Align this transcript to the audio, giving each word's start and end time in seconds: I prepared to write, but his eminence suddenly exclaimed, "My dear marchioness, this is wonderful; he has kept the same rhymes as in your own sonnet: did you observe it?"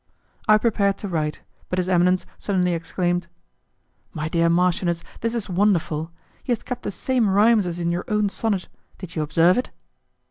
I 0.47 0.57
prepared 0.57 0.97
to 0.97 1.07
write, 1.07 1.43
but 1.69 1.77
his 1.77 1.87
eminence 1.87 2.25
suddenly 2.39 2.73
exclaimed, 2.73 3.27
"My 4.15 4.29
dear 4.29 4.49
marchioness, 4.49 5.03
this 5.19 5.35
is 5.35 5.47
wonderful; 5.47 6.09
he 6.43 6.51
has 6.51 6.63
kept 6.63 6.81
the 6.81 6.89
same 6.89 7.29
rhymes 7.29 7.67
as 7.67 7.77
in 7.79 7.91
your 7.91 8.05
own 8.07 8.27
sonnet: 8.27 8.67
did 8.97 9.15
you 9.15 9.21
observe 9.21 9.59
it?" 9.59 9.69